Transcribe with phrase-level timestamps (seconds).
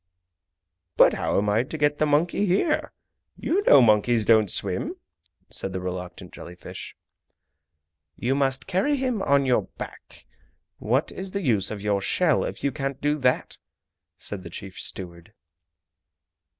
[0.97, 2.91] "But how am I to get the monkey here?
[3.37, 4.95] You know monkeys don't swim?"
[5.51, 6.95] said the reluctant jelly fish.
[8.15, 10.25] "You must carry him on your back.
[10.79, 13.59] What is the use of your shell if you can't do that!"
[14.17, 15.33] said the chief steward.